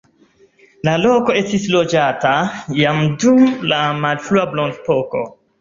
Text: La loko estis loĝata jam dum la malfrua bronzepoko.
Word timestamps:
La 0.87 0.95
loko 1.01 1.35
estis 1.41 1.67
loĝata 1.75 2.33
jam 2.79 3.05
dum 3.25 3.45
la 3.75 3.83
malfrua 4.07 4.51
bronzepoko. 4.57 5.27